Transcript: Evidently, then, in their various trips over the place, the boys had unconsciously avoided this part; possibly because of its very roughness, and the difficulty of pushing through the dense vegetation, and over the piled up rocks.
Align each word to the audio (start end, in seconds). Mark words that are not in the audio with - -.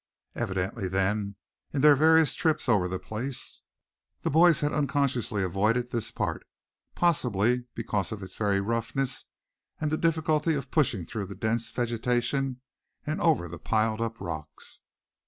Evidently, 0.33 0.87
then, 0.87 1.35
in 1.71 1.81
their 1.81 1.93
various 1.95 2.33
trips 2.33 2.67
over 2.67 2.87
the 2.87 2.97
place, 2.97 3.61
the 4.23 4.31
boys 4.31 4.61
had 4.61 4.73
unconsciously 4.73 5.43
avoided 5.43 5.91
this 5.91 6.09
part; 6.09 6.43
possibly 6.95 7.65
because 7.75 8.11
of 8.11 8.23
its 8.23 8.35
very 8.35 8.59
roughness, 8.59 9.25
and 9.79 9.91
the 9.91 9.97
difficulty 9.97 10.55
of 10.55 10.71
pushing 10.71 11.05
through 11.05 11.27
the 11.27 11.35
dense 11.35 11.69
vegetation, 11.69 12.61
and 13.05 13.21
over 13.21 13.47
the 13.47 13.59
piled 13.59 14.01
up 14.01 14.19
rocks. 14.19 14.81